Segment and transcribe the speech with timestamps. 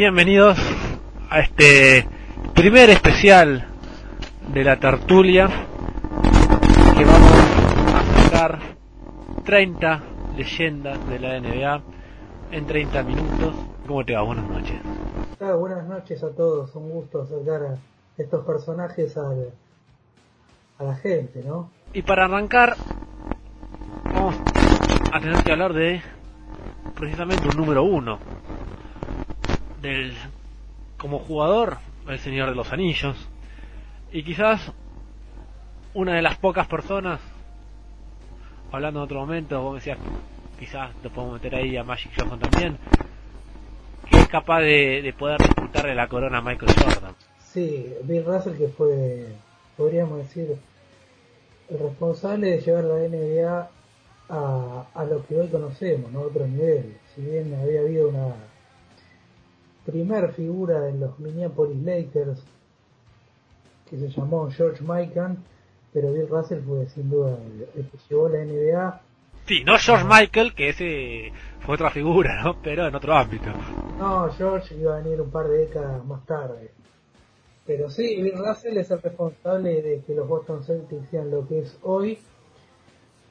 [0.00, 0.56] bienvenidos
[1.28, 2.08] a este
[2.54, 3.66] primer especial
[4.48, 5.46] de la tertulia
[6.96, 7.30] que vamos
[7.94, 8.58] a sacar
[9.44, 10.00] 30
[10.38, 11.82] leyendas de la NBA
[12.50, 13.54] en 30 minutos.
[13.86, 14.22] ¿Cómo te va?
[14.22, 14.80] Buenas noches.
[15.38, 17.74] Ah, buenas noches a todos, un gusto acercar a
[18.16, 19.30] estos personajes a,
[20.78, 21.68] a la gente, ¿no?
[21.92, 22.74] Y para arrancar,
[24.14, 24.34] vamos
[25.12, 26.00] a tener que hablar de
[26.94, 28.18] precisamente un número uno
[29.80, 30.14] del
[30.96, 33.16] como jugador el Señor de los Anillos
[34.12, 34.72] y quizás
[35.94, 37.20] una de las pocas personas
[38.72, 39.98] hablando en otro momento vos decías
[40.58, 42.78] quizás lo podemos meter ahí a Magic Johnson también
[44.10, 48.68] que es capaz de, poder disputarle la corona a Michael Jordan sí Bill Russell que
[48.68, 49.28] fue
[49.76, 50.56] podríamos decir
[51.70, 53.70] el responsable de llevar la NBA
[54.28, 56.20] a, a lo que hoy conocemos, ¿no?
[56.22, 56.96] Otro nivel.
[57.14, 58.34] Si bien había habido una
[59.90, 62.42] primer figura en los Minneapolis Lakers
[63.90, 65.42] que se llamó George Mikan,
[65.92, 67.36] pero Bill Russell fue sin duda
[67.74, 69.00] el, que llevó la NBA.
[69.46, 72.56] Sí, no George Michael, que ese fue otra figura, ¿no?
[72.62, 73.50] Pero en otro ámbito.
[73.98, 76.70] No, George iba a venir un par de décadas más tarde.
[77.66, 81.60] Pero sí, Bill Russell es el responsable de que los Boston Celtics sean lo que
[81.60, 82.18] es hoy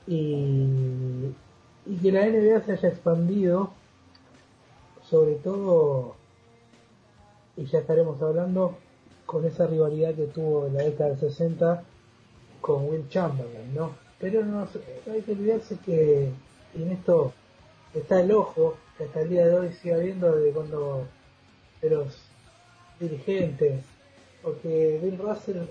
[0.08, 1.32] y,
[1.86, 3.72] y que la NBA se haya expandido,
[5.04, 6.19] sobre todo
[7.60, 8.78] y ya estaremos hablando
[9.26, 11.84] con esa rivalidad que tuvo en la década del 60
[12.62, 13.92] con Will Chamberlain, ¿no?
[14.18, 14.66] Pero no,
[15.12, 16.32] hay que olvidarse que
[16.74, 17.34] en esto
[17.94, 21.06] está el ojo que hasta el día de hoy sigue habiendo de cuando
[21.82, 22.18] de los
[22.98, 23.84] dirigentes,
[24.42, 25.64] porque Bill Russell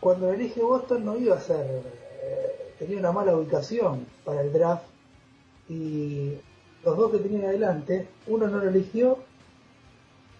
[0.00, 1.82] cuando elige Boston no iba a ser,
[2.22, 4.86] eh, tenía una mala ubicación para el draft
[5.68, 6.32] y
[6.84, 9.29] los dos que tenían adelante, uno no lo eligió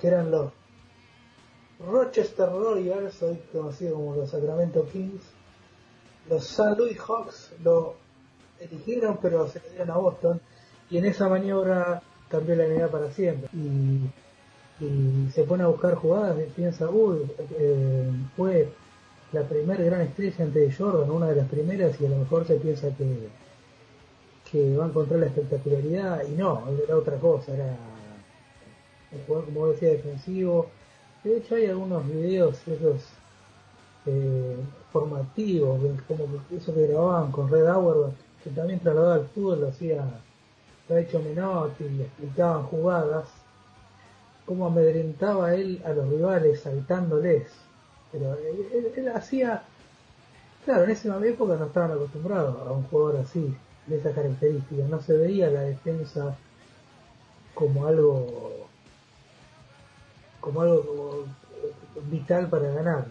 [0.00, 0.50] que eran los
[1.86, 5.22] Rochester Royals, hoy conocidos como los Sacramento Kings.
[6.28, 6.76] Los St.
[6.76, 7.94] Louis Hawks lo
[8.58, 10.40] eligieron, pero se le dieron a Boston.
[10.90, 13.48] Y en esa maniobra cambió la NBA para siempre.
[13.52, 14.10] Y,
[15.34, 18.66] se pone a buscar jugadas y piensa, uy, eh, fue
[19.30, 22.54] la primera gran estrella ante Jordan, una de las primeras, y a lo mejor se
[22.54, 23.28] piensa que,
[24.50, 26.26] que va a encontrar la espectacularidad.
[26.26, 27.76] Y no, era otra cosa, era
[29.12, 30.66] un jugador como decía defensivo.
[31.24, 33.02] De hecho hay algunos videos esos
[34.06, 34.56] eh,
[34.92, 38.12] formativos, como eso que grababan con Red Hour,
[38.42, 40.04] que también trasladaba al fútbol, lo hacía
[40.88, 43.28] lo ha hecho Menotti, y explicaban jugadas,
[44.44, 47.44] cómo amedrentaba él a los rivales saltándoles.
[48.10, 48.36] Pero
[48.96, 49.62] él, hacía,
[50.64, 53.54] claro, en esa época no estaban acostumbrados a un jugador así,
[53.86, 56.36] de esa característica, no se veía la defensa
[57.54, 58.59] como algo
[60.40, 61.26] como algo
[62.04, 63.06] vital para ganar.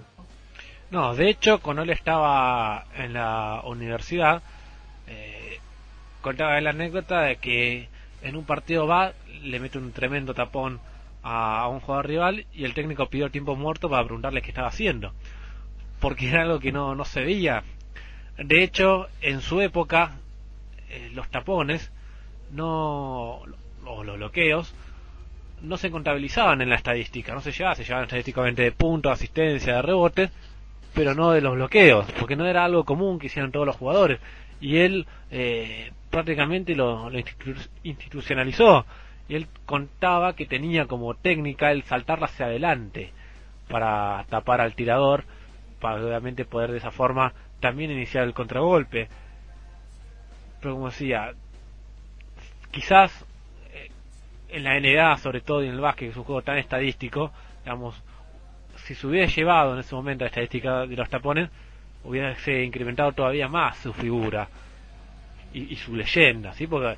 [0.92, 4.42] No, de hecho, cuando él estaba en la universidad,
[5.08, 5.60] eh,
[6.22, 7.90] contaba la anécdota de que
[8.24, 10.80] en un partido va, le mete un tremendo tapón
[11.22, 15.14] a, un jugador rival y el técnico pidió tiempo muerto para preguntarle qué estaba haciendo,
[16.00, 17.64] porque era algo que no, no se veía.
[18.38, 20.14] De hecho, en su época,
[20.90, 21.92] eh, los tapones
[22.52, 23.42] no
[23.86, 24.74] o los bloqueos
[25.62, 29.76] no se contabilizaban en la estadística, no se llevaban, se llevaban estadísticamente de puntos, asistencia,
[29.76, 30.32] de rebotes,
[30.94, 34.20] pero no de los bloqueos, porque no era algo común que hicieran todos los jugadores.
[34.62, 37.10] Y él eh, prácticamente lo,
[37.84, 38.86] institucionalizó.
[39.28, 43.12] Y él contaba que tenía como técnica el saltar hacia adelante
[43.70, 45.24] para tapar al tirador,
[45.80, 49.08] para obviamente poder de esa forma también iniciar el contragolpe.
[50.60, 51.34] Pero como decía,
[52.72, 53.26] quizás
[54.52, 57.32] en la NBA, sobre todo y en el básquet, que es un juego tan estadístico,
[57.64, 58.02] digamos,
[58.86, 61.50] si se hubiera llevado en ese momento la estadística de los tapones,
[62.04, 64.48] hubiese incrementado todavía más su figura
[65.54, 66.68] y, su leyenda, ¿sí?
[66.68, 66.98] Porque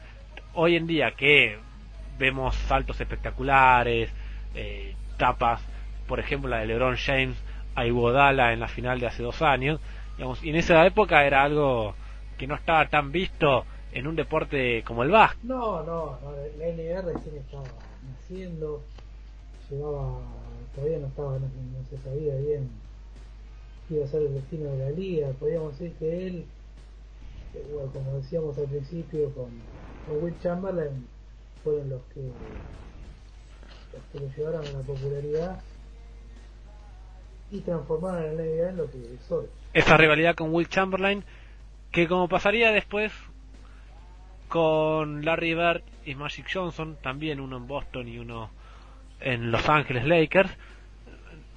[0.54, 1.58] hoy en día que
[2.18, 4.12] vemos saltos espectaculares,
[4.56, 5.62] eh, tapas,
[6.08, 7.42] por ejemplo la de LeBron James
[7.76, 9.80] a Iguodala en la final de hace dos años,
[10.18, 11.96] digamos, y en esa época era algo
[12.38, 15.44] que no estaba tan visto en un deporte como el básquet.
[15.44, 16.18] No, no,
[16.58, 17.64] la NBA recién estaba
[18.10, 18.82] naciendo,
[19.70, 20.20] llevaba,
[20.76, 21.50] todavía no estaba, no,
[21.90, 22.70] se sabía bien
[23.88, 26.46] qué iba a ser el destino de la liga, podríamos decir que él,
[27.70, 29.50] igual como decíamos al principio con,
[30.22, 31.08] Will Chamberlain,
[31.64, 32.22] fueron los que
[33.94, 35.62] los que lo llevaron a la popularidad
[37.52, 39.46] y transformaron a la NBA en lo que es hoy.
[39.74, 41.24] Esa rivalidad con Will Chamberlain,
[41.92, 43.12] que como pasaría después
[44.52, 48.50] con Larry Bird y Magic Johnson, también uno en Boston y uno
[49.22, 50.52] en Los Ángeles Lakers,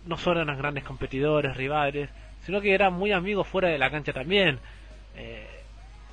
[0.06, 2.08] no solo eran grandes competidores, rivales,
[2.46, 4.60] sino que eran muy amigos fuera de la cancha también.
[5.16, 5.44] Eh,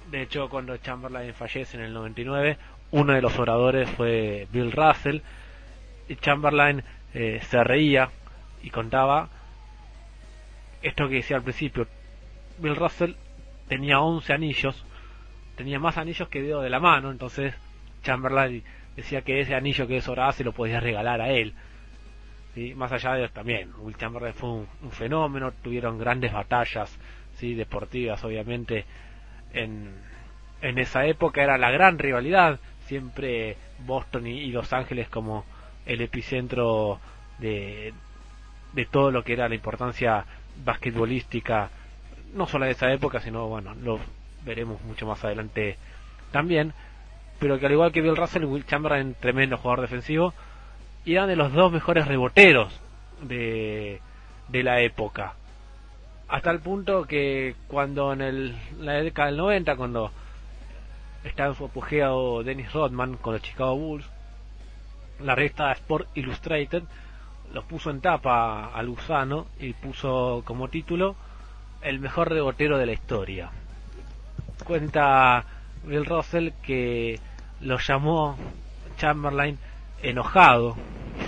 [0.10, 2.57] de hecho, cuando Chamberlain fallece en el 99,
[2.89, 5.19] uno de los oradores fue Bill Russell,
[6.10, 6.83] y Chamberlain
[7.13, 8.10] eh, se reía
[8.63, 9.30] y contaba
[10.81, 11.86] esto que decía al principio.
[12.57, 13.13] Bill Russell
[13.68, 14.83] tenía 11 anillos,
[15.61, 17.53] tenía más anillos que dedo de la mano, entonces
[18.01, 18.63] Chamberlain
[18.95, 21.53] decía que ese anillo que desoraba se lo podía regalar a él.
[22.55, 22.73] ¿sí?
[22.73, 26.97] Más allá de también, Will Chamberlain fue un, fenómeno, tuvieron grandes batallas
[27.35, 27.53] ¿sí?
[27.53, 28.85] deportivas, obviamente,
[29.53, 29.93] en,
[30.63, 33.55] en esa época era la gran rivalidad, siempre
[33.85, 35.45] Boston y, Los Ángeles como
[35.85, 36.99] el epicentro
[37.37, 37.93] de,
[38.73, 40.25] de todo lo que era la importancia
[40.65, 41.69] basquetbolística,
[42.33, 43.99] no solo de esa época, sino, bueno, lo
[44.45, 45.77] veremos mucho más adelante
[46.31, 46.73] también
[47.41, 50.31] pero que al igual que Bill Russell, Will Chamberlain, tremendo jugador defensivo,
[51.05, 52.79] y eran de los dos mejores reboteros
[53.23, 53.99] de,
[54.47, 55.33] de la época.
[56.27, 60.11] Hasta el punto que cuando en el, la década del 90, cuando
[61.23, 64.05] estaba en su apogeo Dennis Rodman con los Chicago Bulls,
[65.19, 66.83] la revista Sport Illustrated
[67.55, 71.15] lo puso en tapa al gusano y puso como título
[71.81, 73.49] el mejor rebotero de la historia.
[74.71, 75.44] Cuenta
[75.83, 77.19] Bill Russell que
[77.59, 78.38] lo llamó
[78.95, 79.59] Chamberlain
[80.01, 80.77] enojado,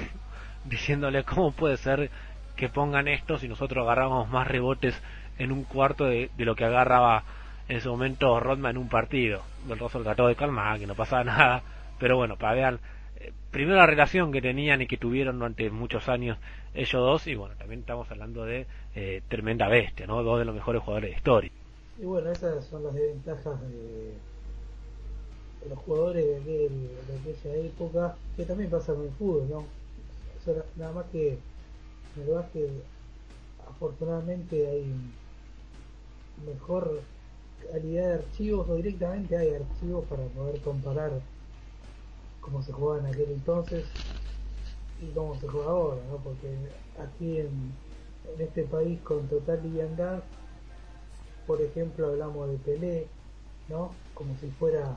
[0.63, 2.09] diciéndole cómo puede ser
[2.55, 4.97] que pongan esto si nosotros agarramos más rebotes
[5.37, 7.25] en un cuarto de, lo que agarraba
[7.67, 9.41] en ese momento Rodman en un partido.
[9.69, 11.63] El Russell trató de calmar, que no pasaba nada,
[11.99, 12.79] pero bueno, para ver
[13.17, 16.37] eh, primero la relación que tenían y que tuvieron durante muchos años
[16.73, 20.23] ellos dos, y bueno, también estamos hablando de eh, tremenda bestia, ¿no?
[20.23, 21.51] Dos de los mejores jugadores de historia.
[21.99, 24.13] Y bueno, esas son las desventajas de
[25.69, 29.65] los jugadores de, aquel, de, aquella época, que también pasa con el fútbol, ¿no?
[30.75, 31.37] nada más que
[32.17, 32.81] en el
[33.65, 34.93] afortunadamente hay
[36.45, 37.01] mejor
[37.71, 41.11] calidad de archivos o directamente hay archivos para poder comparar
[42.41, 43.85] cómo se jugaba en aquel entonces
[45.01, 46.17] y cómo se juega ahora, ¿no?
[46.17, 46.55] Porque
[46.99, 47.71] aquí en,
[48.35, 50.23] en este país con total liviandad,
[51.45, 53.07] por ejemplo, hablamos de Pelé,
[53.69, 53.91] ¿no?
[54.13, 54.95] Como si fuera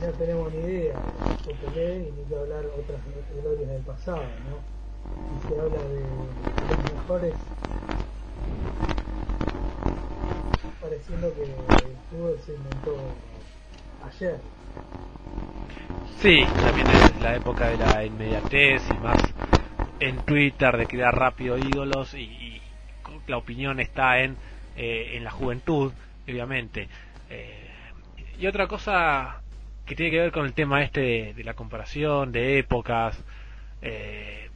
[0.00, 0.96] no tenemos ni idea
[1.46, 3.00] de Pelé y ni que hablar otras
[3.42, 4.80] glorias del pasado, ¿no?
[5.36, 6.04] Y se habla de
[6.68, 7.34] los mejores
[10.80, 11.50] pareciendo que el
[12.10, 12.96] fútbol se inventó
[14.08, 14.40] ayer.
[16.20, 19.22] Sí, también es la época de la inmediatez y más
[20.00, 22.60] en Twitter de crear rápido ídolos y,
[23.26, 24.36] la opinión está en,
[24.76, 25.92] eh, en la juventud,
[26.26, 26.88] obviamente.
[27.28, 27.68] Eh,
[28.38, 29.42] y otra cosa
[29.86, 33.22] que tiene que ver con el tema este de, la comparación de épocas.
[33.82, 34.48] Eh,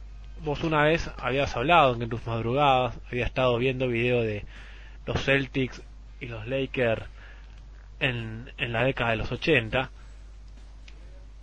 [0.43, 4.45] vos una vez habías hablado en tus madrugadas, habías estado viendo video de
[5.05, 5.81] los Celtics
[6.19, 7.05] y los Lakers
[7.99, 9.89] en, en la década de los 80.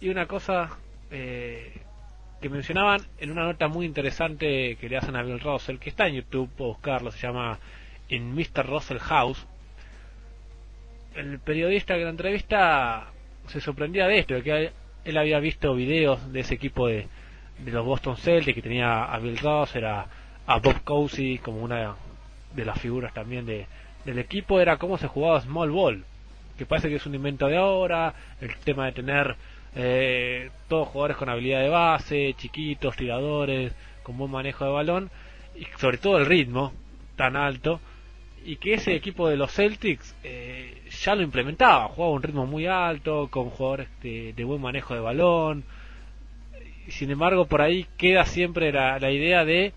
[0.01, 0.71] Y una cosa
[1.11, 1.82] eh,
[2.43, 6.09] que mencionaban en una nota muy interesante que le hacen a Bill Russell, que está
[6.09, 7.59] en YouTube, puedo buscarlo, se llama
[8.09, 8.67] In Mr.
[8.67, 9.47] Russell House.
[11.15, 13.07] El periodista que la entrevista
[13.47, 14.73] se sorprendía de esto, de que
[15.05, 17.07] él había visto videos de ese equipo de,
[17.59, 20.07] de los Boston Celtics, que tenía a Bill Russell, a,
[20.47, 21.95] a Bob Cousy como una
[22.55, 23.67] de las figuras también de,
[24.05, 26.05] del equipo, era cómo se jugaba Small Ball,
[26.59, 29.37] que parece que es un invento de ahora, el tema de tener
[29.75, 35.11] eh, todos jugadores con habilidad de base, chiquitos, tiradores, con buen manejo de balón,
[35.55, 36.73] y sobre todo el ritmo
[37.17, 37.81] tan alto,
[38.45, 42.67] y que ese equipo de los Celtics eh, ya lo implementaba, jugaba un ritmo muy
[42.67, 45.65] alto, con jugadores de, buen manejo de balón.
[46.89, 49.73] Sin embargo, por ahí queda siempre la, idea de,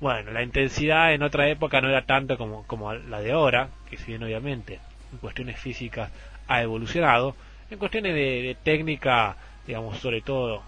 [0.00, 3.96] bueno, la intensidad en otra época no era tanto como, como la de ahora, que
[3.96, 4.78] si bien obviamente
[5.10, 6.12] en cuestiones físicas
[6.48, 7.34] ha evolucionado,
[7.72, 9.36] en cuestiones de, técnica,
[9.66, 10.62] digamos, sobre todo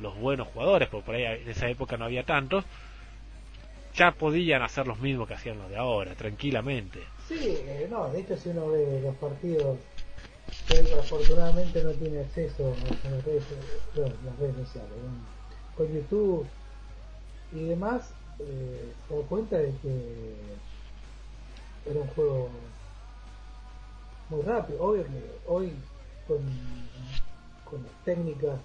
[0.00, 2.64] los buenos jugadores, porque por ahí en esa época no había tantos,
[3.94, 7.00] ya podían hacer los mismos que hacían los de ahora, tranquilamente.
[7.28, 9.78] Sí, eh, no, de hecho si uno ve los partidos,
[10.66, 12.74] que afortunadamente no tiene acceso
[13.04, 13.44] a las redes,
[13.94, 14.92] las redes sociales,
[15.76, 16.46] con YouTube
[17.52, 20.34] y demás, eh, se da cuenta de que
[21.86, 22.50] era un juego
[24.30, 24.82] muy rápido.
[24.82, 25.04] Obvio
[25.46, 25.72] hoy
[26.30, 26.38] con,
[27.68, 28.60] con las técnicas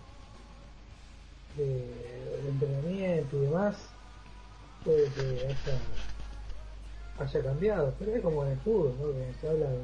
[1.58, 1.66] de,
[2.44, 3.76] de entrenamiento y demás,
[4.84, 5.80] puede que haya,
[7.20, 9.08] haya cambiado, pero es como en el fútbol, ¿no?
[9.14, 9.78] Que se habla de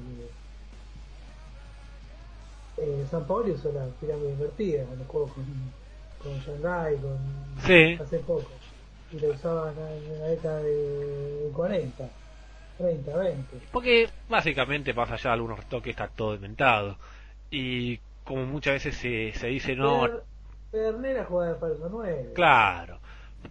[2.78, 5.46] que eh, San Paolo usó la pirámide invertida cuando jugó con,
[6.22, 7.18] con Shanghai, con
[7.66, 7.98] Sí.
[8.00, 8.50] hace poco.
[9.12, 12.10] Y lo usaban en la década de 40,
[12.78, 13.58] 30, 20.
[13.72, 16.96] Porque básicamente, más allá de algunos retoques, está todo inventado.
[17.52, 20.24] Y como muchas veces se, se dice, no, Per-
[20.72, 22.30] Pernera jugaba de falso 9.
[22.34, 23.00] claro.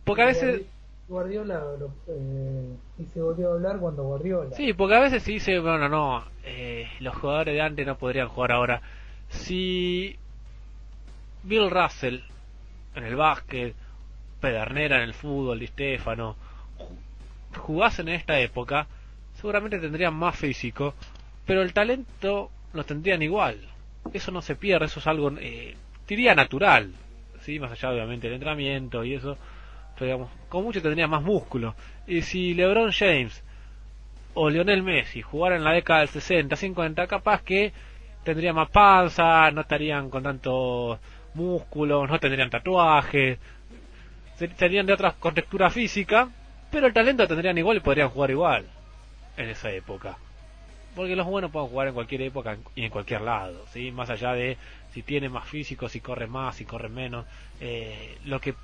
[0.04, 0.62] Porque a veces,
[1.08, 4.56] Guardiola, lo- eh, y se volvió a hablar cuando Guardiola.
[4.56, 8.28] sí, porque a veces se dice, bueno, no, eh, los jugadores de antes no podrían
[8.28, 8.80] jugar ahora.
[9.28, 10.16] Si
[11.42, 12.20] Bill Russell
[12.94, 13.74] en el básquet,
[14.40, 16.36] Pedernera en el fútbol, Di Stefano,
[16.78, 18.86] ju- jugasen en esta época,
[19.34, 20.94] seguramente tendrían más físico,
[21.46, 23.58] pero el talento lo tendrían igual.
[24.12, 25.76] Eso no se pierde, eso es algo, eh,
[26.08, 26.92] diría natural,
[27.42, 27.58] ¿sí?
[27.58, 29.38] más allá obviamente del entrenamiento y eso,
[29.94, 31.74] pero digamos, con mucho tendría más músculo.
[32.06, 33.42] Y si LeBron James
[34.34, 37.72] o Lionel Messi jugaran en la década del 60, 50, capaz que
[38.24, 41.00] tendría más panza, no estarían con tanto
[41.34, 43.38] músculo, no tendrían tatuajes,
[44.36, 46.28] ser- serían de otra contextura física,
[46.70, 48.66] pero el talento tendrían igual y podrían jugar igual
[49.36, 50.18] en esa época.
[50.94, 53.92] Porque los buenos pueden jugar en cualquier época y en cualquier lado, ¿sí?
[53.92, 54.56] Más allá de
[54.92, 57.26] si tienen más físico, si corren más, si corren menos.
[57.60, 58.54] eh, lo que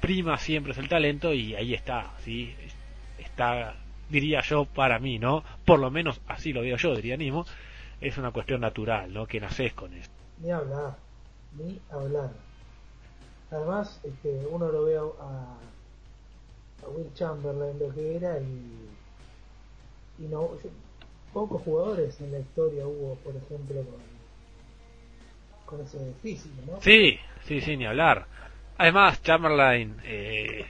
[0.00, 2.54] prima siempre es el talento y ahí está, ¿sí?
[3.18, 3.74] Está,
[4.08, 5.44] diría yo, para mí, ¿no?
[5.64, 7.46] Por lo menos así lo veo yo, diría Nimo.
[8.00, 9.26] Es una cuestión natural, ¿no?
[9.26, 10.14] Que naces con esto.
[10.38, 10.96] Ni hablar,
[11.58, 12.30] ni hablar.
[13.50, 18.88] Además, este, uno lo ve a, a Will Chamberlain lo que era y,
[20.18, 20.50] y no
[21.32, 24.00] pocos jugadores en la historia hubo, por ejemplo, con,
[25.78, 26.80] con ese físico, ¿no?
[26.80, 28.26] Sí, sí, sí, ni hablar.
[28.78, 30.64] Además, Chamberlain, eh,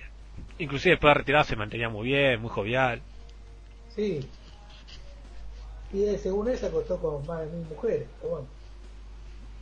[0.59, 3.01] inclusive después de retirarse, se mantenía muy bien, muy jovial.
[3.95, 4.21] Sí.
[5.93, 8.47] Y eh, según él se acostó con más de mil mujeres, pero bueno.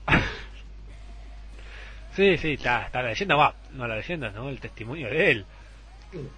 [2.16, 4.48] Sí, sí, está, está la leyenda, va, no la leyenda, ¿no?
[4.48, 5.46] El testimonio de él.
[6.10, 6.28] Sí.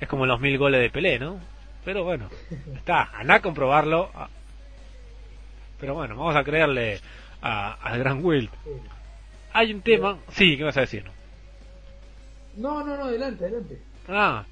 [0.00, 1.38] Es como los mil goles de Pelé, ¿no?
[1.86, 2.28] Pero bueno,
[2.74, 4.10] está, anda a comprobarlo.
[5.78, 6.98] Pero bueno, vamos a creerle
[7.40, 8.50] a- al gran Will.
[9.52, 11.04] Hay un tema, sí, ¿qué vas a decir?
[12.56, 13.80] No, no, no, adelante, adelante.
[14.08, 14.44] Ah,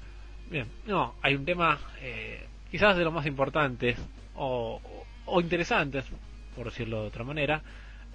[0.49, 3.97] bien, no, hay un tema eh, quizás de los más importantes
[4.35, 4.79] o,
[5.25, 6.05] o interesantes,
[6.55, 7.61] por decirlo de otra manera,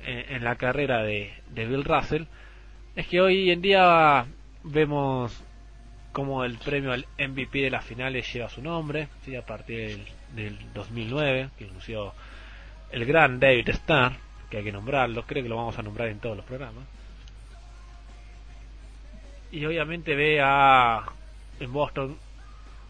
[0.03, 2.25] eh, en la carrera de, de Bill Russell,
[2.97, 4.25] es que hoy en día
[4.65, 5.43] vemos
[6.13, 9.37] como el premio al MVP de las finales lleva su nombre, ¿sí?
[9.37, 12.13] a partir del, del 2009, que anunció
[12.91, 14.13] el gran David Starr,
[14.51, 16.85] que hay que nombrarlo, creo que lo vamos a nombrar en todos los programas.
[19.53, 21.05] Y obviamente ve a
[21.59, 22.17] en Boston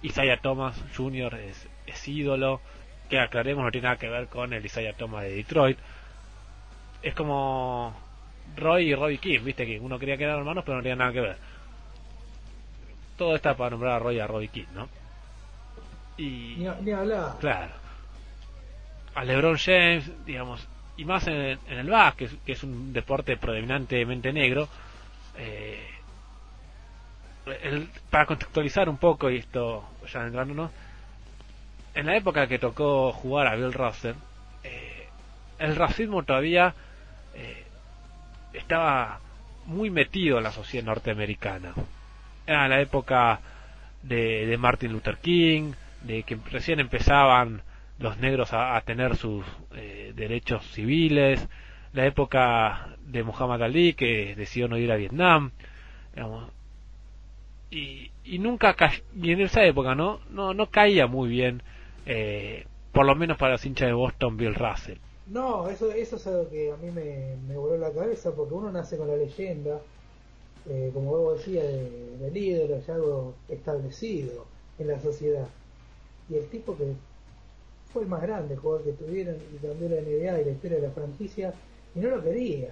[0.03, 1.35] Isaiah Thomas Jr.
[1.35, 2.61] es, es ídolo,
[3.09, 5.79] que aclaremos no tiene nada que ver con el Isaiah Thomas de Detroit.
[7.03, 7.95] Es como
[8.57, 11.13] Roy y Robbie King, viste que uno quería que eran hermanos, pero no tenía nada
[11.13, 11.37] que ver.
[13.21, 14.89] Todo está para nombrar a Roy a Robbie King, ¿no?
[16.17, 17.37] Y Ni, ni hablar.
[17.39, 17.75] Claro.
[19.15, 24.33] A LeBron James, digamos, y más en, en el básquet, que es un deporte predominantemente
[24.33, 24.71] negro,
[25.37, 25.87] eh,
[27.63, 30.71] el- para contextualizar un poco y esto ya entrándonos,
[31.95, 34.15] en la época que tocó jugar a Bill Russell,
[34.65, 35.09] eh,
[35.59, 36.75] el racismo todavía
[37.35, 37.67] eh,
[38.55, 39.21] estaba
[39.67, 41.75] muy metido en la sociedad norteamericana.
[42.51, 43.41] Era la época
[44.03, 47.63] de, de Martin Luther King, de que recién empezaban
[47.99, 51.49] los negros a, a tener sus eh, derechos civiles,
[51.93, 55.53] la época de Muhammad Ali que decidió no ir a Vietnam,
[56.15, 56.51] digamos,
[57.71, 61.63] y, y nunca ca- y en esa época no no no caía muy bien
[62.07, 64.99] eh, por lo menos para los hinchas de Boston Bill Russell.
[65.27, 68.71] No, eso, eso es algo que a mí me, me voló la cabeza porque uno
[68.73, 69.87] nace con la leyenda,
[70.69, 74.47] eh, como vos decías, de, del ídolo, ya algo establecido
[74.79, 75.49] en la sociedad.
[76.29, 76.95] Y el tipo que
[77.93, 80.87] fue el más grande jugador que tuvieron y cambió la NBA y la historia de
[80.87, 81.53] la franquicia,
[81.95, 82.71] y no lo quería,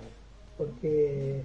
[0.57, 1.42] porque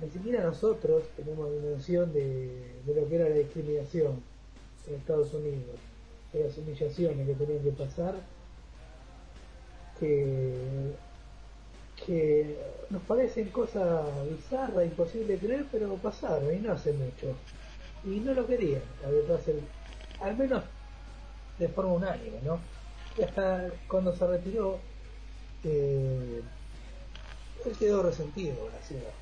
[0.00, 4.22] ni siquiera nosotros tenemos dimensión de, de lo que era la discriminación
[4.86, 5.78] en Estados Unidos,
[6.32, 8.14] de las humillaciones que tenían que pasar
[10.02, 10.54] que,
[12.06, 12.56] que
[12.90, 17.36] nos parecen cosas bizarras, imposibles de creer, pero pasaron y no hace mucho.
[18.04, 19.58] Y no lo querían, a Bill Russell,
[20.20, 20.64] al menos
[21.58, 22.58] de forma unánime, ¿no?
[23.16, 24.78] Y hasta cuando se retiró,
[25.64, 26.42] eh,
[27.64, 29.12] él quedó resentido con la ciudad.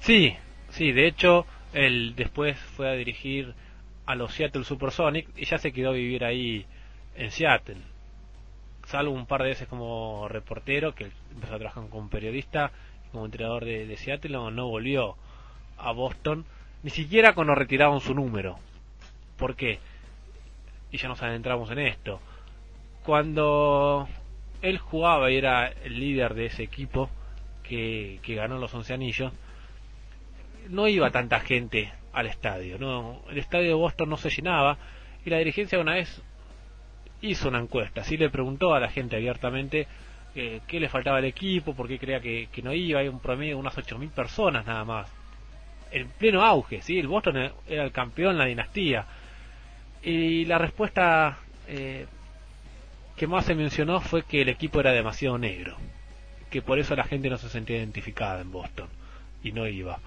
[0.00, 0.36] sí
[0.70, 3.54] sí de hecho él después fue a dirigir
[4.06, 6.66] a los Seattle Supersonics y ya se quedó a vivir ahí
[7.14, 7.76] en Seattle
[8.88, 12.72] salvo un par de veces como reportero que empezó a trabajar como periodista
[13.12, 15.16] como entrenador de, Seattle, no, volvió
[15.76, 16.44] a Boston,
[16.82, 18.58] ni siquiera cuando retiraron su número.
[19.36, 19.78] ¿Por qué?
[20.90, 22.20] Y ya nos adentramos en esto.
[23.04, 24.08] Cuando
[24.62, 27.10] él jugaba y era el líder de ese equipo
[27.62, 29.32] que, que ganó los once anillos,
[30.68, 32.78] no iba tanta gente al estadio.
[32.78, 34.78] No, el estadio de Boston no se llenaba
[35.24, 36.22] y la dirigencia una vez
[37.22, 39.86] hizo una encuesta, así le preguntó a la gente abiertamente
[40.34, 43.56] eh, qué le faltaba al equipo, por qué creía que, no iba, hay un promedio
[43.56, 45.10] de unas 8.000 personas nada más.
[45.90, 46.98] En pleno auge, ¿sí?
[46.98, 49.06] El Boston era el campeón la dinastía.
[50.02, 52.06] Y la respuesta eh,
[53.16, 55.76] que más se mencionó fue que el equipo era demasiado negro,
[56.50, 58.88] que por eso la gente no se sentía identificada en Boston
[59.42, 59.98] y no iba.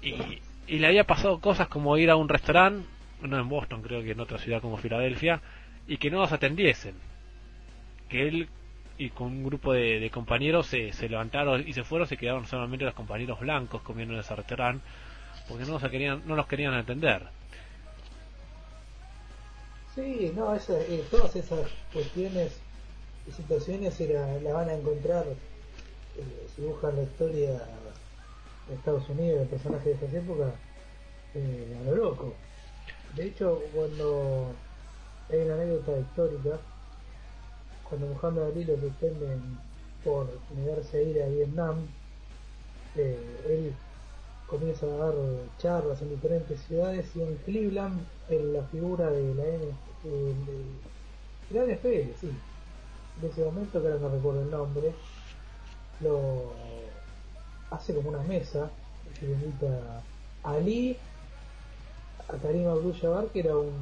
[0.00, 0.14] Y,
[0.66, 2.86] y le había pasado cosas como ir a un restaurante
[3.28, 5.40] no en Boston, creo que en otra ciudad como Filadelfia,
[5.86, 6.94] y que no los atendiesen.
[8.08, 8.48] Que él
[8.98, 12.84] y con un grupo de, compañeros se, se, levantaron y se fueron, se quedaron solamente
[12.84, 14.84] los compañeros blancos comiendo en ese restaurante,
[15.48, 17.22] porque no los querían, no los querían atender.
[19.94, 22.52] Sí, no, eh, todas esas cuestiones
[23.28, 27.50] y situaciones la, la van a encontrar eh, si buscan la historia
[28.68, 30.54] de Estados Unidos, de personajes de esas épocas,
[31.34, 32.34] eh, a lo loco.
[33.16, 34.54] De hecho, cuando
[35.30, 36.58] hay una anécdota histórica,
[37.88, 39.58] cuando Muhammad Ali lo suspenden
[40.02, 40.26] por
[40.56, 41.86] negarse a ir a Vietnam,
[42.96, 43.74] eh, él
[44.46, 45.14] comienza a dar
[45.58, 49.74] charlas en diferentes ciudades y en Cleveland, en la figura de la, N,
[51.50, 52.30] NFL, sí,
[53.20, 54.94] de ese momento, que ahora no recuerdo el nombre,
[56.00, 56.52] lo
[57.70, 58.70] hace como una mesa,
[59.18, 60.02] que invita
[60.44, 60.96] a Ali
[62.28, 63.72] a Karim Abdul-Jabbar, que era un,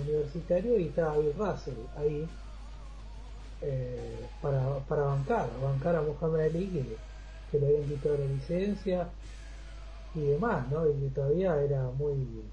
[0.00, 2.28] universitario, y estaba Bill Russell ahí
[3.62, 6.96] eh, para, para bancar, bancar a Mohamed Ali, que,
[7.50, 9.08] que le habían quitado la licencia
[10.14, 10.88] y demás, ¿no?
[10.88, 12.44] Y que todavía era muy.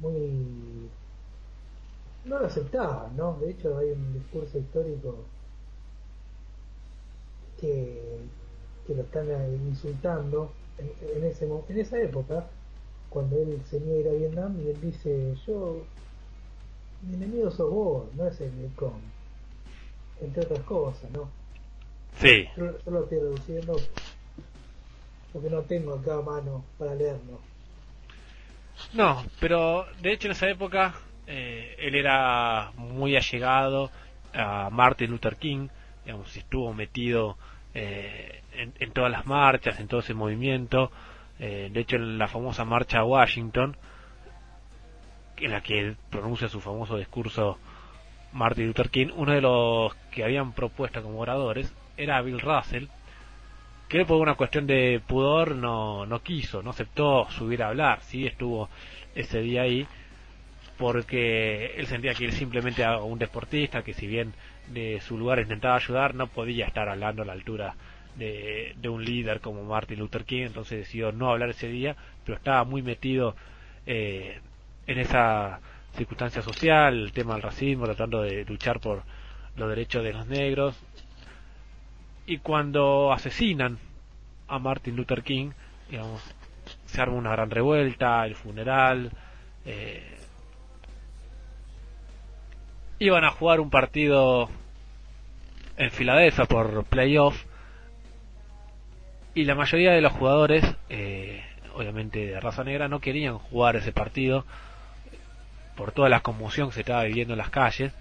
[0.00, 0.90] muy.
[2.24, 3.38] no lo aceptaban, ¿no?
[3.38, 5.24] De hecho, hay un discurso histórico
[7.60, 8.18] que,
[8.86, 9.28] que lo están
[9.68, 12.46] insultando en, ese, en esa época
[13.12, 15.84] cuando él se niega a ir a Vietnam y él dice, yo,
[17.02, 19.00] mi enemigo sos vos, no es el Vietcong,
[20.22, 21.28] entre otras cosas, ¿no?
[22.18, 22.48] Sí.
[22.56, 23.76] Yo, lo estoy reduciendo
[25.32, 27.40] porque no tengo acá a mano para leerlo.
[28.94, 30.94] No, pero de hecho en esa época
[31.26, 33.90] eh, él era muy allegado
[34.32, 35.68] a Martin Luther King,
[36.04, 37.36] digamos, estuvo metido
[37.74, 40.90] eh, en, todas las marchas, en todo ese movimiento,
[41.38, 43.76] eh, de hecho, en la famosa marcha a Washington,
[45.38, 47.58] en la que pronuncia su famoso discurso
[48.32, 52.86] Martin Luther King, uno de los que habían propuesto como oradores era Bill Russell,
[53.88, 58.26] que por una cuestión de pudor no, no quiso, no aceptó subir a hablar, sí
[58.26, 58.68] estuvo
[59.14, 59.86] ese día ahí,
[60.78, 64.32] porque él sentía que él simplemente era un deportista que si bien
[64.72, 67.74] de su lugar intentaba ayudar, no podía estar hablando a la altura
[68.16, 72.64] de, un líder como Martin Luther King, entonces decidió no hablar ese día, pero estaba
[72.64, 73.34] muy metido
[73.86, 74.40] eh,
[74.86, 75.60] en esa
[75.96, 79.02] circunstancia social, el tema del racismo, tratando de luchar por
[79.56, 80.78] los derechos de los negros.
[82.26, 83.78] Y cuando asesinan
[84.48, 85.50] a Martin Luther King,
[85.90, 86.22] digamos,
[86.86, 89.10] se arma una gran revuelta, el funeral.
[89.64, 90.16] Eh,
[92.98, 94.48] iban a jugar un partido
[95.76, 97.44] en Filadelfia por playoff
[99.34, 101.42] y la mayoría de los jugadores, eh,
[101.74, 104.44] obviamente de raza negra, no querían jugar ese partido
[105.74, 107.92] por toda la conmoción que se estaba viviendo en las calles.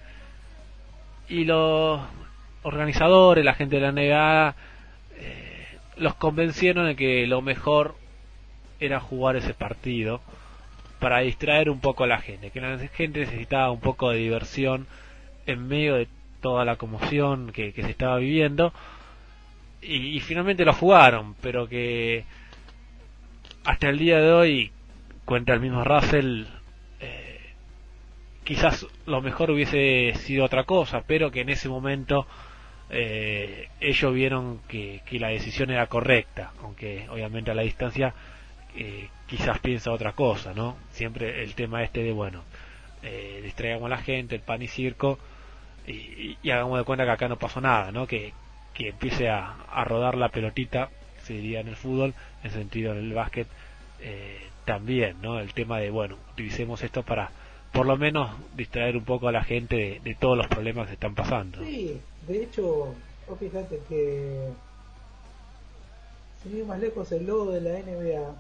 [1.30, 2.02] Y los
[2.64, 4.56] organizadores, la gente de la negada,
[5.16, 7.96] eh, los convencieron de que lo mejor
[8.82, 10.20] era jugar ese partido
[11.00, 14.86] para distraer un poco a la gente, que la gente necesitaba un poco de diversión
[15.46, 16.08] en medio de
[16.42, 18.74] toda la conmoción que se estaba viviendo
[19.82, 22.24] y, finalmente lo jugaron, pero que
[23.64, 24.72] hasta el día de hoy,
[25.26, 26.46] cuenta el mismo Russell,
[27.00, 27.40] eh,
[28.44, 32.28] quizás lo mejor hubiese sido otra cosa, pero que en ese momento
[32.90, 38.14] eh, ellos vieron que, que, la decisión era correcta, aunque obviamente a la distancia
[38.76, 40.78] eh, quizás piensa otra cosa, ¿no?
[40.92, 42.44] Siempre el tema este de, bueno,
[43.44, 45.18] distraigamos a la gente, el pan y circo,
[45.88, 48.08] y, y, hagamos de cuenta que acá no pasó nada, ¿no?
[48.08, 48.34] Que,
[48.74, 50.90] que empiece a, rodar la pelotita,
[51.24, 52.14] se diría en el fútbol,
[52.44, 53.48] en sentido en el básquet
[54.00, 55.40] eh, también, ¿no?
[55.40, 57.32] El tema de, bueno, utilicemos esto para
[57.72, 61.16] por lo menos distraer un poco a la gente de, todos los problemas que están
[61.16, 61.64] pasando.
[61.64, 62.94] Sí, De hecho,
[63.40, 64.50] fíjate que
[66.44, 68.36] sin ir más lejos el logo de la NBA,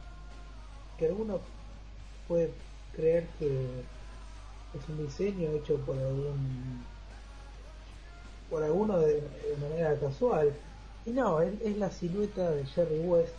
[0.97, 1.39] que alguno
[2.27, 2.51] puede
[2.95, 6.83] creer que es un diseño hecho por algún
[8.51, 9.23] por alguno de,
[9.59, 10.53] manera casual.
[11.07, 13.33] Y no, es, la silueta de Jerry West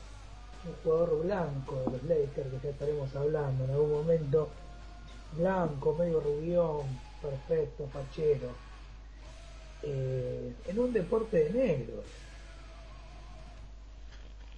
[0.65, 4.49] un jugador blanco de los Lakers que ya estaremos hablando en algún momento.
[5.37, 6.81] Blanco, medio rubión
[7.21, 8.49] perfecto, fachero.
[9.85, 12.05] Eh, en un deporte de negros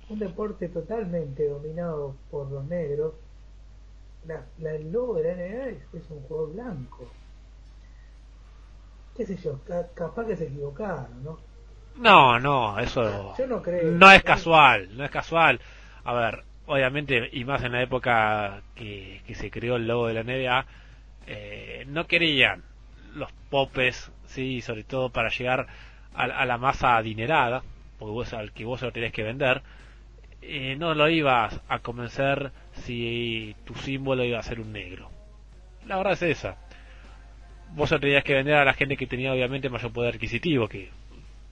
[0.09, 3.15] un deporte totalmente dominado por los negros.
[4.27, 7.09] La, el logo de la NBA es, un jugador blanco.
[9.17, 9.61] Qué sé yo,
[9.95, 11.39] capaz que se equivocaron, ¿no?
[11.97, 15.61] No, no, eso yo no, creo, no es casual, no es casual.
[16.03, 20.15] A ver, obviamente, y más en la época que, que se creó el logo de
[20.15, 20.67] la NBA,
[21.27, 22.65] eh, no querían
[23.15, 25.67] los popes, sí, sobre todo para llegar
[26.15, 27.63] a, la masa adinerada,
[27.99, 29.63] porque vos al que vos lo tenés que vender,
[30.43, 35.11] eh, no lo ibas a convencer si tu símbolo iba a ser un negro.
[35.87, 36.57] La verdad es esa.
[37.75, 40.91] Vos tenías que vender a la gente que tenía obviamente mayor poder adquisitivo, que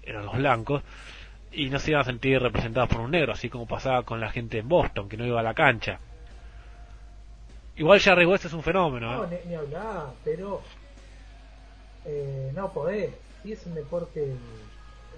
[0.03, 0.83] eran los blancos,
[1.53, 4.31] y no se iban a sentir representados por un negro, así como pasaba con la
[4.31, 5.99] gente en Boston, que no iba a la cancha.
[7.77, 9.13] Igual Jerry West es un fenómeno.
[9.13, 9.43] No, ¿eh?
[9.47, 10.63] ni, hablar, pero
[12.05, 13.11] eh, no podés.
[13.45, 14.37] Y es un deporte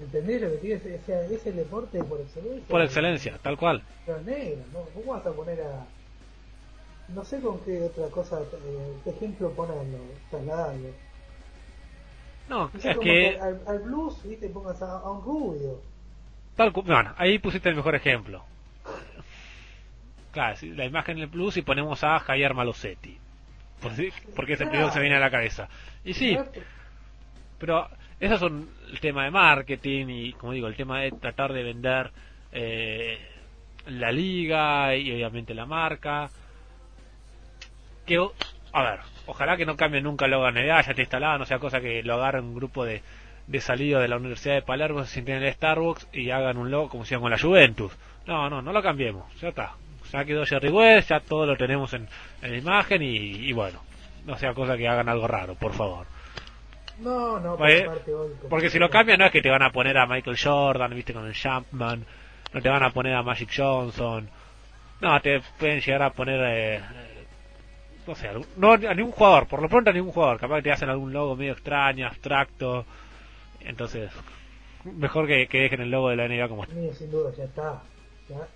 [0.01, 0.77] ¿Entendés lo que tiene?
[0.77, 2.69] O sea, es el deporte por excelencia.
[2.69, 3.83] Por excelencia, tal cual.
[4.05, 4.81] Pero negro, ¿no?
[4.95, 5.87] ¿Cómo vas a poner a.?
[7.09, 9.99] No sé con qué otra cosa, eh, qué ejemplo ponerlo,
[10.31, 10.89] trasladarlo.
[12.49, 13.39] No, es que...
[13.39, 14.49] Al, blues, ¿viste?
[14.49, 15.81] Pongas a, un rubio.
[16.57, 18.45] Tal bueno, ahí pusiste el mejor ejemplo.
[20.33, 23.19] Claro, la imagen del blues y ponemos a Javier Malosetti.
[24.35, 25.69] Porque es el primero que se viene a la cabeza.
[26.05, 26.37] Y sí,
[27.59, 27.89] pero
[28.19, 32.11] esos son el tema de marketing y, como digo, el tema de tratar de vender
[32.53, 33.19] eh,
[33.87, 36.31] la liga y obviamente la marca.
[38.07, 38.19] Que,
[38.73, 41.59] a ver, ojalá que no cambie nunca el logo de ya esté instalado, no sea
[41.59, 43.03] cosa que lo agarre un grupo de,
[43.47, 46.71] de salida de la Universidad de Palermo, se sienten en el Starbucks y hagan un
[46.71, 47.93] logo como si con la Juventus.
[48.27, 49.75] No, no, no lo cambiemos, ya está.
[50.13, 52.09] Ya quedó Jerry West, ya todo lo tenemos en,
[52.43, 53.81] en la imagen y, y bueno,
[54.27, 56.07] no sea cosa que hagan algo raro, por favor.
[56.99, 57.57] No, no,
[58.49, 61.13] porque si lo cambian no es que te van a poner a Michael Jordan, viste,
[61.13, 62.05] con el Jumpman,
[62.53, 64.29] no te van a poner a Magic Johnson,
[65.01, 66.81] no, te pueden llegar a poner, eh,
[68.07, 70.73] no sé, no a ningún jugador, por lo pronto a ningún jugador, capaz que te
[70.73, 72.85] hacen algún logo medio extraño, abstracto,
[73.61, 74.11] entonces,
[74.85, 76.75] mejor que, dejen el logo de la NBA como está.
[76.95, 77.83] sin duda, ya está.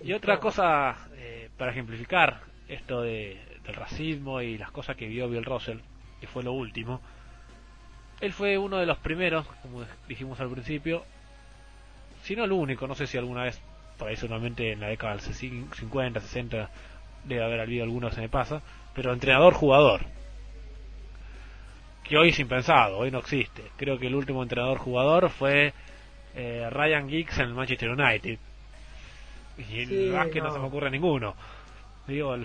[0.01, 5.29] y otra cosa, eh, para ejemplificar esto de, del racismo y las cosas que vio
[5.29, 5.79] Bill Russell,
[6.21, 7.01] que fue lo último,
[8.21, 11.03] él fue uno de los primeros, como dijimos al principio,
[12.23, 13.61] si no el único, no sé si alguna vez,
[13.97, 16.69] por ahí solamente en la década del 50, 60,
[17.23, 18.61] debe haber habido algunos, se me pasa,
[18.93, 20.01] pero entrenador-jugador.
[22.03, 23.63] Que hoy es impensado, hoy no existe.
[23.77, 25.73] Creo que el último entrenador-jugador fue
[26.35, 28.39] eh, Ryan Giggs en el Manchester United.
[29.57, 30.51] Y en el básquet no.
[30.51, 31.35] se me ocurre ninguno.
[32.07, 32.35] Digo,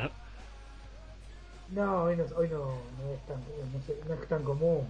[1.70, 3.38] no, hoy no, hoy no, es, tan,
[4.07, 4.87] no es tan común.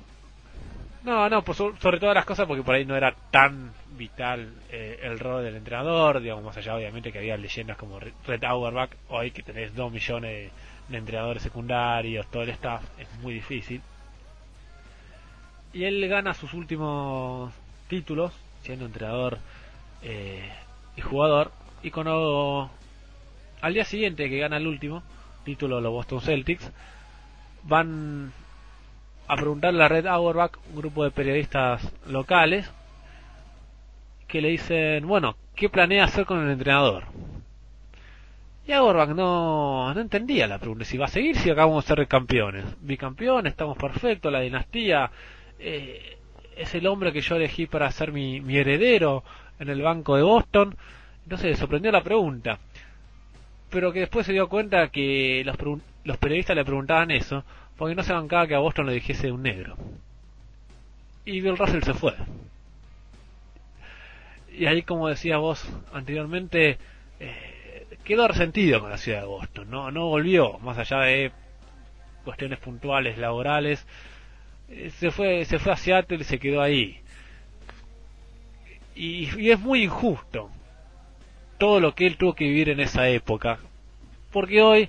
[1.05, 4.99] No, no, pues sobre todas las cosas porque por ahí no era tan vital eh,
[5.03, 9.31] el rol del entrenador, digamos, más allá obviamente que había leyendas como Red Auerbach, hoy
[9.31, 10.51] que tenés dos millones de,
[10.91, 13.81] entrenadores secundarios, todo el staff, es muy difícil.
[15.73, 17.53] Y él gana sus últimos
[17.89, 19.39] títulos, siendo entrenador
[20.03, 20.49] eh,
[20.97, 21.51] y jugador,
[21.83, 22.71] y cuando
[23.61, 25.03] al día siguiente que gana el último
[25.45, 26.71] título los Boston Celtics,
[27.65, 28.33] van
[29.27, 32.71] a preguntarle a Red Auerbach, un grupo de periodistas locales,
[34.27, 37.05] que le dicen, bueno, ¿qué planea hacer con el entrenador?
[38.67, 42.09] Y Auerbach no, no entendía la pregunta, si va a seguir, si acabamos de ser
[42.09, 42.65] campeones.
[42.81, 45.11] Bicampeón, estamos perfectos, la dinastía
[45.59, 46.17] eh,
[46.57, 49.23] es el hombre que yo elegí para ser mi, mi heredero
[49.59, 50.77] en el banco de Boston.
[51.25, 52.59] Entonces le sorprendió la pregunta.
[53.71, 55.57] Pero que después se dio cuenta que los,
[56.05, 57.45] los periodistas le preguntaban eso
[57.77, 59.77] porque no se bancaba que a Boston le dijese un negro.
[61.27, 62.15] Y Bill Russell se fue.
[64.57, 66.79] Y ahí, como decías vos anteriormente,
[67.19, 67.54] eh,
[68.05, 69.71] quedó resentido con la ciudad de Boston.
[69.71, 71.33] No, no volvió, más allá de
[72.25, 73.87] cuestiones puntuales, laborales.
[74.69, 77.01] Eh, se fue, se fue a Seattle y se quedó ahí.
[78.95, 80.51] Y, y es muy injusto
[81.59, 83.59] todo lo que él tuvo que vivir en esa época.
[84.31, 84.89] Porque hoy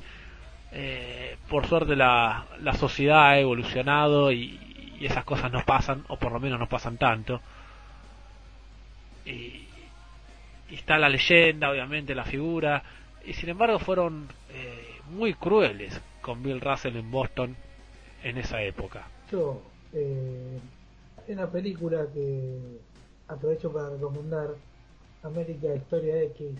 [0.78, 4.60] eh, por suerte la, la, sociedad ha evolucionado y,
[4.99, 7.41] esas cosas no pasan, o por lo menos no pasan tanto.
[9.25, 9.62] y,
[10.69, 12.84] está la leyenda, obviamente, la figura,
[13.25, 17.55] y sin embargo fueron eh, muy crueles con Bill Russell en Boston
[18.23, 19.07] en esa época.
[19.31, 19.61] Yo,
[19.93, 20.59] eh,
[21.27, 22.79] una película que
[23.27, 24.55] aprovecho para recomendar,
[25.23, 26.59] América Historia X,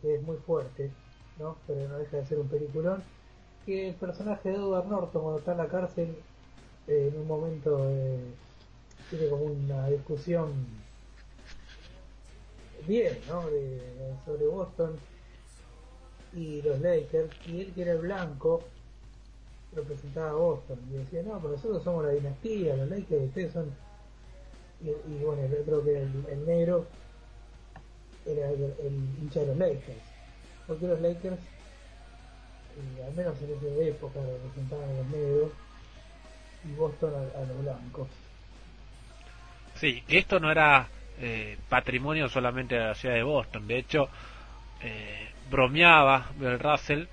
[0.00, 0.90] que es muy fuerte,
[1.38, 1.56] ¿no?
[1.66, 3.02] pero no deja de ser un peliculón,
[3.66, 6.16] que el personaje de Edward Norton cuando está en la cárcel,
[6.86, 8.18] eh, en un momento eh,
[9.10, 10.52] tiene como una discusión
[12.86, 13.42] bien, ¿no?
[14.24, 14.96] sobre Boston
[16.34, 18.62] y los Lakers, y él que era el blanco
[19.74, 23.74] representaba a Boston, y decía, no, pero nosotros somos la dinastía, los Lakers, ustedes son...
[24.80, 26.86] Y, bueno, yo creo que el, negro
[28.24, 28.74] era el,
[29.20, 30.02] hincha de los Lakers,
[30.68, 35.52] porque los Lakers, eh, al menos en esa época, representaban a los negros
[36.64, 38.08] y Boston a, los blancos.
[39.74, 40.88] Sí, esto no era
[41.20, 43.66] eh, patrimonio solamente de la ciudad de Boston.
[43.66, 44.08] De hecho,
[44.80, 47.06] eh, bromeaba Bill Russell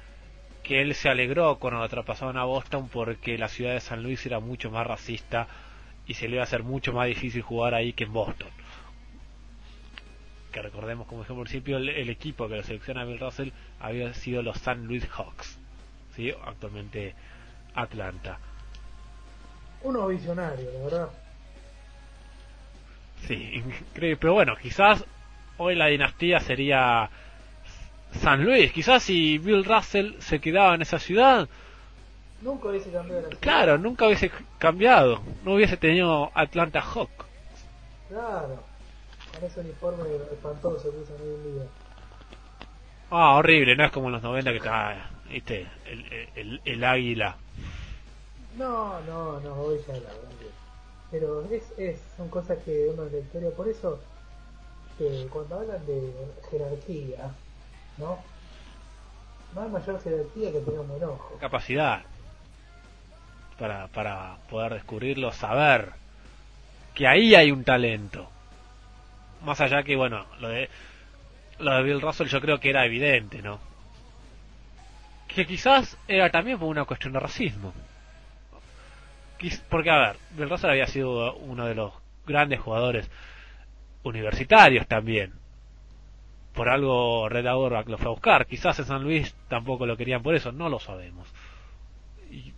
[0.63, 4.39] que él se alegró cuando traspasaron a Boston porque la ciudad de San Luis era
[4.39, 5.47] mucho más racista
[6.07, 8.49] y se le iba a hacer mucho más difícil jugar ahí que en Boston.
[10.51, 14.41] Que recordemos, como dije al principio, el, equipo que lo selecciona Bill Russell había sido
[14.41, 15.59] los San Luis Hawks,
[16.15, 16.33] ¿sí?
[16.45, 17.13] actualmente
[17.75, 18.39] Atlanta.
[19.83, 21.09] Uno visionario, la verdad.
[23.27, 24.17] Sí, increíble.
[24.17, 25.05] Pero bueno, quizás
[25.57, 27.09] hoy la dinastía sería
[28.21, 28.71] San Luis.
[28.71, 31.47] Quizás si Bill Russell se quedaba en esa ciudad.
[32.41, 35.21] Nunca hubiese cambiado Claro, nunca hubiese cambiado.
[35.43, 37.09] No hubiese tenido Atlanta Hawk.
[38.09, 38.63] Claro.
[39.33, 41.67] Con ese uniforme espantoso que usan hoy en día.
[43.09, 43.75] Ah, horrible.
[43.75, 47.37] No es como en los 90 que está, viste, el, el, el águila
[48.57, 50.29] no, no, no, hoy ya la verdad
[51.11, 53.99] Pero es, es, son cosas que uno de la historia, por eso
[54.97, 56.13] que cuando hablan de
[56.49, 57.35] jerarquía,
[57.97, 58.19] ¿no?
[59.53, 61.37] No hay mayor jerarquía que tener un enojo.
[61.39, 62.03] Capacidad
[63.57, 65.93] para, para poder descubrirlo, saber
[66.93, 68.29] que ahí hay un talento.
[69.43, 70.69] Más allá que, bueno, lo de,
[71.59, 73.59] lo de Bill Russell yo creo que era evidente, ¿no?
[75.27, 77.73] Que quizás era también por una cuestión de racismo.
[79.69, 81.93] Porque, a ver, Bill Russell había sido uno de los
[82.25, 83.09] grandes jugadores
[84.03, 85.33] universitarios también.
[86.55, 88.45] Por algo Red Auerbach lo fue a buscar.
[88.45, 91.33] Quizás en San Luis tampoco lo querían por eso, no lo sabemos.
[92.31, 92.53] Y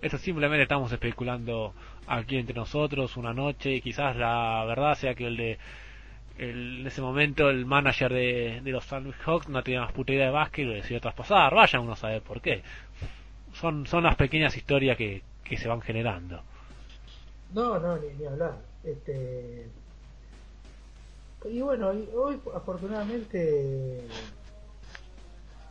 [0.00, 1.74] esto simplemente estamos especulando
[2.06, 5.58] aquí entre nosotros una noche y quizás la verdad sea que el de
[6.36, 10.12] en ese momento el manager de, de los San Luis Hawks no tenía más puta
[10.12, 11.54] idea de básquet y lo decidió traspasar.
[11.54, 12.62] Vayan uno a saber por qué.
[13.52, 16.42] Son, son las pequeñas historias que, que se van generando.
[17.52, 18.56] No, no, ni, hablar.
[18.82, 19.68] Este...
[21.44, 24.00] Y bueno, hoy afortunadamente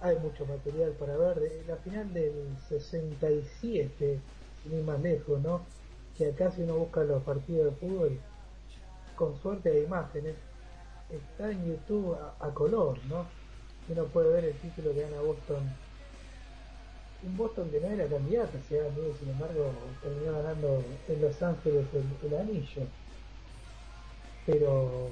[0.01, 1.63] hay mucho material para ver.
[1.67, 4.19] La final del 67,
[4.65, 5.61] ni más lejos, ¿no?
[6.17, 8.19] Que acá si uno busca los partidos de fútbol,
[9.15, 10.35] con suerte de imágenes,
[11.09, 13.25] está en YouTube a, color, ¿no?
[13.89, 15.63] Uno puede ver el título que gana Boston
[17.25, 22.81] un Boston que no era candidato sin embargo terminó ganando en Los Ángeles el, anillo.
[24.45, 25.09] Pero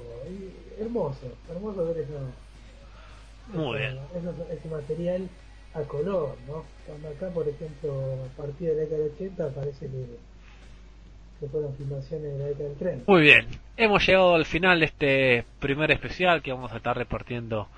[0.78, 2.12] hermoso, hermoso ver eso.
[3.52, 3.98] Muy bien.
[4.50, 5.28] Ese, material
[5.74, 6.64] a color, ¿no?
[6.86, 7.92] Cuando acá, por ejemplo,
[8.24, 10.06] a partir de la década del 80 parece que,
[11.40, 13.10] que fueron filmaciones de la década del 30.
[13.10, 17.68] Muy bien, hemos llegado al final de este primer especial que vamos a estar repartiendo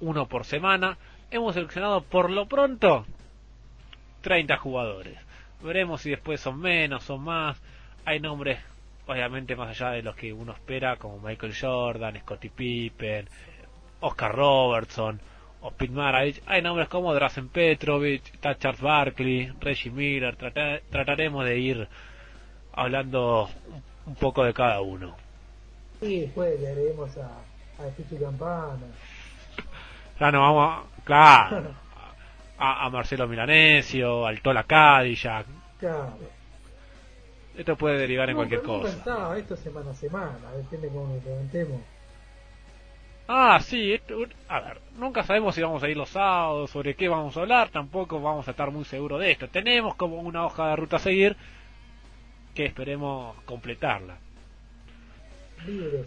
[0.00, 0.98] uno por semana.
[1.30, 3.06] Hemos seleccionado por lo pronto
[4.22, 5.18] 30 jugadores.
[5.62, 7.60] Veremos si después son menos, son más.
[8.04, 8.58] Hay nombres,
[9.06, 13.28] obviamente, más allá de los que uno espera, como Michael Jordan, Scottie Pippen,
[14.00, 15.20] Oscar Robertson
[15.60, 16.42] o Pete Maravich.
[16.46, 20.36] Hay nombres como Drazen Petrovic, Charles Barkley, Reggie Miller.
[20.36, 21.88] trataremos de ir
[22.72, 23.48] hablando
[24.06, 25.16] un poco de cada uno.
[26.00, 28.86] Sí, después le haremos a, a Campana.
[30.18, 31.74] Ya no vamos Claro.
[32.58, 35.46] a, Marcelo Milanesio, al Tola Cadillac.
[35.78, 36.41] Claro.
[37.56, 38.94] Esto puede derivar en cualquier cosa.
[38.94, 41.80] Pensaba, esto semana a semana, depende cómo nos levantemos.
[43.28, 43.98] Ah, sí,
[44.48, 47.70] a ver, nunca sabemos si vamos a ir los sábados, sobre qué vamos a hablar,
[47.70, 49.48] tampoco vamos a estar muy seguros de esto.
[49.48, 51.36] Tenemos como una hoja de ruta a seguir
[52.54, 54.16] que esperemos completarla.
[55.66, 56.06] Libres,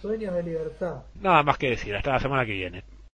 [0.00, 1.02] sueños de libertad.
[1.20, 2.82] Nada más que decir, hasta la semana que viene.